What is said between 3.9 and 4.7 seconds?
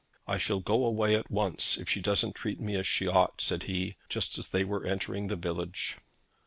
just as they